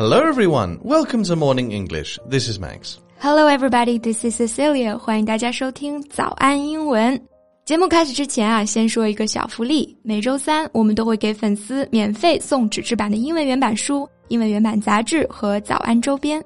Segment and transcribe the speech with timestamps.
[0.00, 2.18] Hello everyone, welcome to Morning English.
[2.26, 2.98] This is Max.
[3.18, 3.98] Hello, everybody.
[3.98, 4.96] This is Cecilia.
[4.96, 7.20] 欢迎大家收听早安英文。
[7.66, 9.94] 节目开始之前啊，先说一个小福利。
[10.02, 16.42] 每周三我们都会给粉丝免费送纸质版的英文原版书、英文原版杂志和早安周边。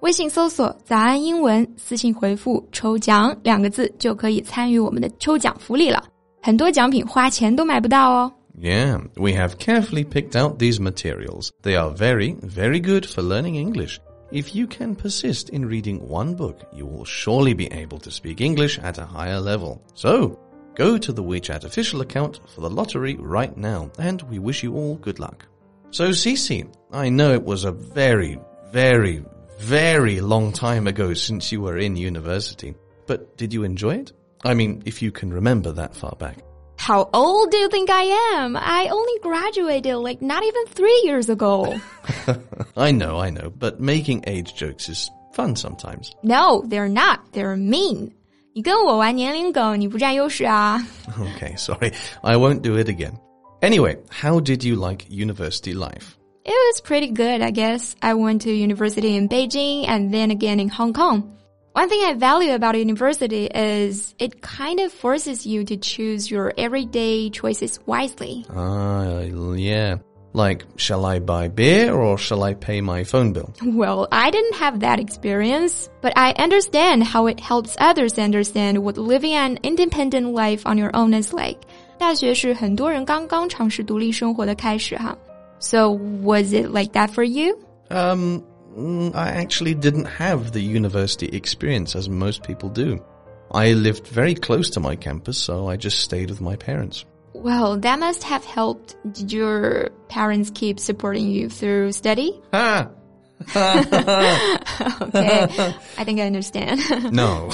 [0.00, 6.02] 微信搜索“早安英文”，私信回复“抽奖”两个字就可以参与我们的抽奖福利了。
[6.40, 8.32] 很多奖品花钱都买不到哦。
[8.56, 11.52] Yeah, we have carefully picked out these materials.
[11.62, 14.00] They are very, very good for learning English.
[14.30, 18.40] If you can persist in reading one book, you will surely be able to speak
[18.40, 19.82] English at a higher level.
[19.94, 20.38] So,
[20.74, 24.74] go to the WeChat official account for the lottery right now, and we wish you
[24.74, 25.46] all good luck.
[25.90, 28.38] So, Cece, I know it was a very,
[28.70, 29.24] very,
[29.58, 32.74] very long time ago since you were in university,
[33.06, 34.12] but did you enjoy it?
[34.44, 36.38] I mean, if you can remember that far back.
[36.83, 38.03] How old do you think I
[38.37, 38.55] am?
[38.55, 41.79] I only graduated like not even three years ago.
[42.77, 46.15] I know, I know, but making age jokes is fun sometimes.
[46.23, 47.19] No, they're not.
[47.33, 48.13] They're mean.
[48.53, 50.81] 你跟我玩年龄梗，你不占优势啊。
[51.07, 53.13] Okay, sorry, I won't do it again.
[53.61, 56.17] Anyway, how did you like university life?
[56.45, 57.93] It was pretty good, I guess.
[58.01, 61.35] I went to university in Beijing and then again in Hong Kong.
[61.73, 66.51] One thing I value about university is it kind of forces you to choose your
[66.57, 68.45] everyday choices wisely.
[68.49, 69.97] Ah, yeah.
[70.33, 73.53] Like, shall I buy beer or shall I pay my phone bill?
[73.63, 78.97] Well, I didn't have that experience, but I understand how it helps others understand what
[78.97, 81.61] living an independent life on your own is like.
[81.97, 85.17] 大学是很多人刚刚尝试独立生活的开始哈。
[85.59, 85.91] So
[86.23, 87.57] was it like that for you?
[87.89, 88.43] Um, mm,
[89.13, 92.99] I actually didn't have the university experience as most people do.
[93.51, 97.05] I lived very close to my campus, so I just stayed with my parents.
[97.33, 98.95] Well, that must have helped.
[99.11, 102.39] Did your parents keep supporting you through study?
[102.53, 102.89] Ha!
[105.01, 105.47] Okay,
[105.97, 106.79] I think I understand.
[107.11, 107.49] No.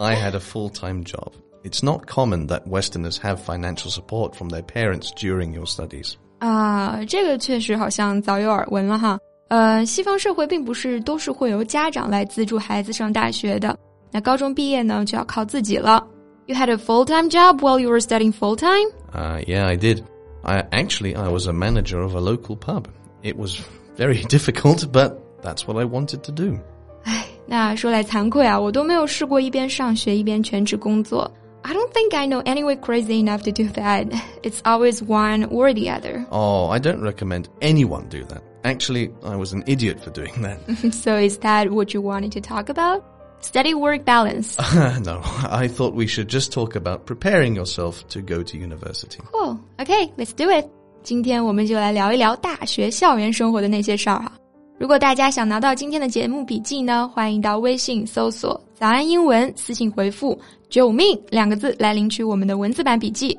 [0.00, 1.34] I had a full-time job.
[1.62, 6.16] It's not common that Westerners have financial support from their parents during your studies.
[6.40, 9.18] 啊，这个确实好像早有耳闻了哈。
[9.48, 13.76] 呃，西方社会并不是都是会由家长来资助孩子上大学的。
[14.10, 16.06] 那高中毕业呢，就要靠自己了。
[16.46, 18.90] You had a full-time job while you were studying full-time?
[19.12, 20.02] Uh, yeah, I did.
[20.42, 22.86] I actually I was a manager of a local pub.
[23.22, 23.58] It was
[23.96, 26.58] very difficult, but that's what I wanted to do.
[27.04, 31.30] 唉，那说来惭愧啊，我都没有试过一边上学一边全职工作。
[31.62, 34.08] I don't think I know anyone crazy enough to do that.
[34.42, 36.24] It's always one or the other.
[36.30, 38.40] Oh, I don't recommend anyone do that.
[38.66, 40.58] Actually, I was an idiot for doing that.
[40.94, 43.02] So is that what you wanted to talk about?
[43.40, 44.56] Study work balance.
[45.02, 45.20] no,
[45.50, 49.18] I thought we should just talk about preparing yourself to go to university.
[49.32, 49.58] Cool.
[49.80, 50.70] Okay, let's do it.
[51.02, 54.30] 今天我们就来聊一聊大学校园生活的那些事儿哈。
[54.78, 60.38] 如果大家想拿到今天的节目笔记呢，欢迎到微信搜索“早安英文”，私信回复“
[60.70, 63.36] 救命”两个字来领取我们的文字版笔记。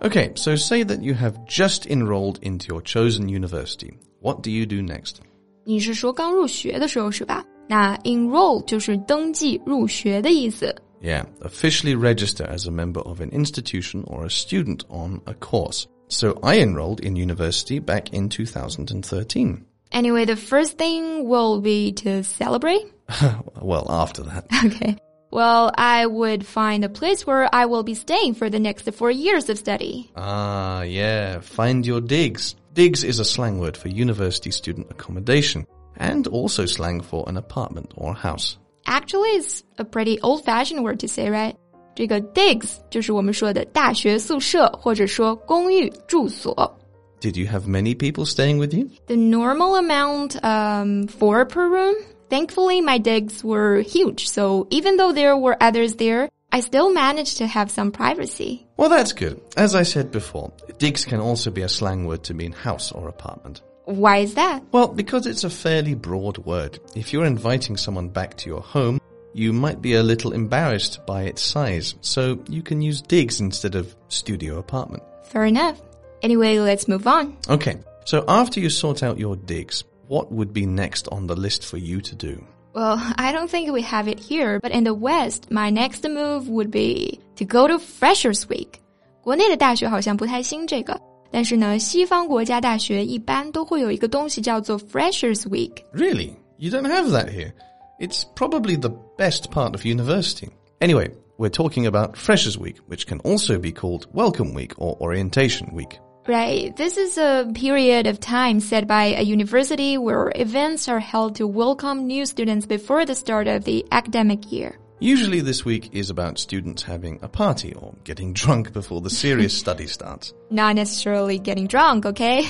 [0.00, 3.92] Okay, so say that you have just enrolled into your chosen university.
[4.24, 5.16] What do you do next?
[5.64, 7.44] 你是说刚入学的时候是吧？
[7.68, 10.74] 那 enroll 就是登记入学的意思。
[11.02, 15.86] Yeah, officially register as a member of an institution or a student on a course.
[16.08, 19.64] So I enrolled in university back in 2013.
[19.92, 22.82] Anyway, the first thing will be to celebrate.
[23.60, 24.44] well, after that.
[24.66, 24.96] Okay.
[25.32, 29.10] Well, I would find a place where I will be staying for the next four
[29.12, 30.10] years of study.
[30.16, 32.56] Ah, yeah, find your digs.
[32.74, 35.66] Digs is a slang word for university student accommodation
[35.96, 38.56] and also slang for an apartment or house.
[38.86, 41.56] Actually, it's a pretty old-fashioned word to say, right?
[41.94, 46.78] 这个 digs 就是我们说的大学宿舍或者说公寓住所。
[47.20, 48.88] Did you have many people staying with you?
[49.06, 51.94] The normal amount, um, four per room.
[52.30, 57.35] Thankfully, my digs were huge, so even though there were others there, I still manage
[57.35, 58.65] to have some privacy.
[58.77, 59.41] Well, that's good.
[59.57, 63.09] As I said before, digs can also be a slang word to mean house or
[63.09, 63.61] apartment.
[63.83, 64.63] Why is that?
[64.71, 66.79] Well, because it's a fairly broad word.
[66.95, 69.01] If you're inviting someone back to your home,
[69.33, 73.75] you might be a little embarrassed by its size, so you can use digs instead
[73.75, 75.03] of studio apartment.
[75.25, 75.81] Fair enough.
[76.21, 77.35] Anyway, let's move on.
[77.49, 81.65] Okay, so after you sort out your digs, what would be next on the list
[81.65, 82.47] for you to do?
[82.74, 86.48] Well, I don't think we have it here, but in the West, my next move
[86.48, 88.80] would be to go to Freshers Week.
[89.22, 91.00] 国内的大学好像不太兴这个，
[91.30, 95.72] 但是呢，西方国家大学一般都会有一个东西叫做 Freshers Week。
[95.92, 96.34] Really?
[96.58, 97.52] You don't have that here?
[97.98, 100.48] It's probably the best part of university.
[100.80, 105.74] Anyway, we're talking about Freshers Week, which can also be called Welcome Week or Orientation
[105.74, 105.98] Week.
[106.26, 106.76] Right.
[106.76, 111.46] This is a period of time set by a university where events are held to
[111.46, 114.78] welcome new students before the start of the academic year.
[115.00, 119.54] Usually this week is about students having a party or getting drunk before the serious
[119.54, 120.34] study starts.
[120.50, 122.44] Not necessarily getting drunk, okay?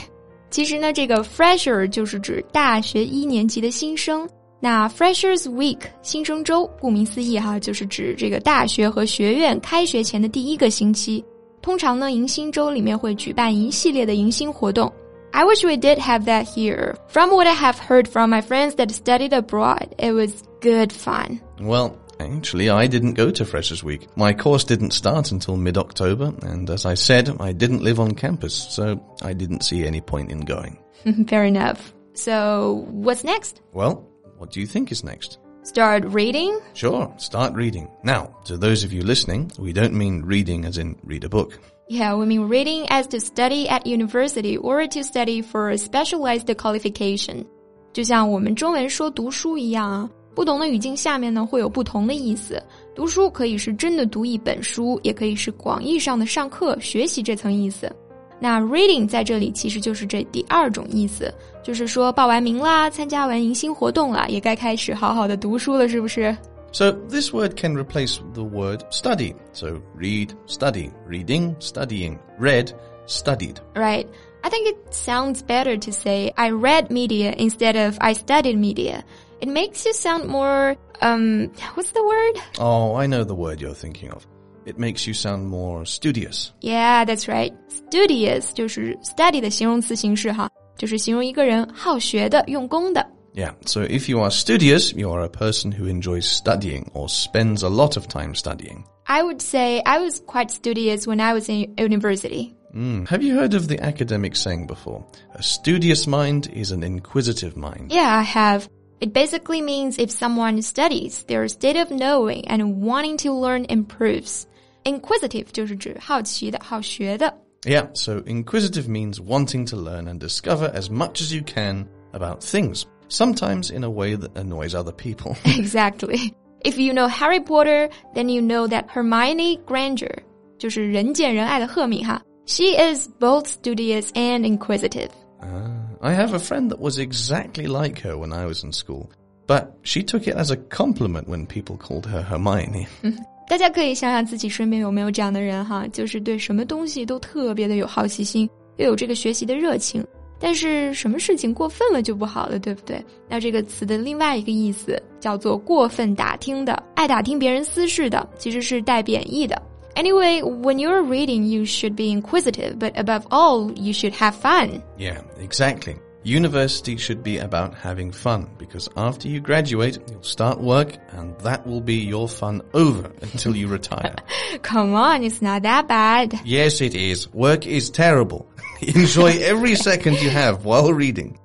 [0.50, 4.28] 其实呢，这个 fresher 就是指大学一年级的新生。
[4.58, 11.24] 那 Freshers Week 新生周，顾名思义哈，就是指这个大学和学院开学前的第一个星期。
[11.64, 14.92] 通常呢，迎新周里面会举办一系列的迎新活动。
[15.32, 16.96] I wish we did have that here.
[17.08, 21.40] From what I have heard from my friends that studied abroad, it was good fun.
[21.60, 24.06] Well, Actually, I didn't go to Freshers Week.
[24.14, 28.52] My course didn't start until mid-October, and as I said, I didn't live on campus,
[28.52, 30.76] so I didn't see any point in going.
[31.28, 31.94] Fair enough.
[32.12, 33.62] So, what's next?
[33.72, 34.04] Well,
[34.36, 35.38] what do you think is next?
[35.64, 36.58] Start reading?
[36.72, 37.88] Sure, start reading.
[38.02, 41.58] Now, to those of you listening, we don't mean reading as in read a book.
[41.88, 46.46] Yeah, we mean reading as to study at university or to study for a specialized
[46.56, 47.44] qualification.
[47.92, 52.62] 就像我们中文说读书一样啊，不同的语境下面呢会有不同的意思。
[52.94, 57.90] 读书可以是真的读一本书，也可以是广义上的上课学习这层意思。
[58.38, 61.32] 那 reading 在这里其实就是这第二种意思，
[61.62, 66.36] 就是说报完名啦，参加完迎新活动啦，也该开始好好的读书了，是不是？
[66.72, 69.34] So this word can replace the word study.
[69.52, 72.70] So read, study, reading, studying, read,
[73.06, 73.56] studied.
[73.74, 74.06] Right.
[74.42, 79.04] I think it sounds better to say I read media instead of I studied media.
[79.40, 82.40] It makes you sound more um what's the word?
[82.58, 84.26] Oh, I know the word you're thinking of.
[84.66, 86.50] It makes you sound more studious.
[86.60, 87.52] Yeah, that's right.
[87.68, 93.04] Studious 就是 study 的形容词形式哈，就是形容一个人好学的、用功的。
[93.32, 97.70] Yeah, so if you are studious, you are a person who enjoys studying or spends a
[97.70, 98.84] lot of time studying.
[99.04, 102.54] I would say I was quite studious when I was in university.
[102.74, 103.08] Mm.
[103.08, 105.04] Have you heard of the academic saying before?
[105.34, 107.90] A studious mind is an inquisitive mind.
[107.90, 108.68] Yeah, I have.
[109.00, 114.46] It basically means if someone studies, their state of knowing and wanting to learn improves.
[114.84, 117.32] Inquisitive 就是指好奇的、好学的。
[117.62, 122.86] Yeah, so inquisitive means wanting to learn and discover as much as you can about things,
[123.08, 125.36] sometimes in a way that annoys other people.
[125.44, 126.34] exactly.
[126.64, 130.22] If you know Harry Potter, then you know that Hermione Granger,
[130.58, 135.10] 就是人见人爱的赫敏哈, she is both studious and inquisitive.
[135.42, 135.70] Ah,
[136.00, 139.10] I have a friend that was exactly like her when I was in school,
[139.46, 142.88] but she took it as a compliment when people called her Hermione.
[143.47, 150.05] 大家可以想想自己身边有没有这样的人哈，就是对什么东西都特别的有好奇心，又有这个学习的热情，
[150.39, 153.03] 但是什么事情过分了就不好了，对不对？
[153.29, 159.61] 那这个词的另外一个意思叫做过分打听的，爱打听别人私事的，其实是带贬义的。
[159.95, 164.81] Anyway, when you're reading, you should be inquisitive, but above all, you should have fun.
[164.97, 165.95] Yeah, exactly.
[166.24, 171.66] University should be about having fun because after you graduate, you'll start work and that
[171.66, 174.14] will be your fun over until you retire.
[174.62, 176.38] Come on, it's not that bad.
[176.44, 177.32] Yes, it is.
[177.32, 178.46] Work is terrible.
[178.82, 181.38] Enjoy every second you have while reading.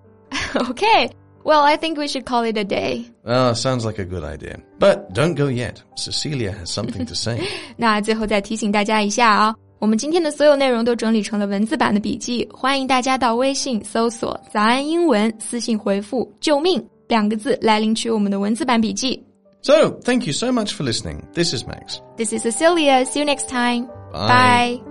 [0.55, 1.09] okay.
[1.45, 3.05] Well, I think we should call it a day.
[3.23, 4.61] Ah, sounds like a good idea.
[4.79, 5.83] But don't go yet.
[5.95, 7.39] Cecilia has something to say.
[7.77, 9.55] 那最后再提醒大家一下啊。
[9.79, 19.21] 我们今天的所有内容都整理成了文字版的笔记，欢迎大家到微信搜索“早安英文”，私信回复“救命”两个字来领取我们的文字版笔记。
[19.61, 21.21] So, thank you so much for listening.
[21.33, 21.99] This is Max.
[22.17, 23.05] This is Cecilia.
[23.05, 23.87] See you next time.
[24.11, 24.79] Bye.
[24.79, 24.81] Bye.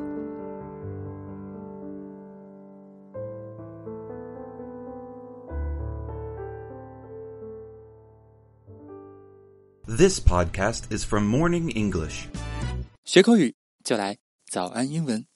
[9.87, 12.27] This podcast is from Morning English.
[13.05, 13.55] 学口语
[13.85, 14.17] 就来
[14.50, 15.30] 早安英文。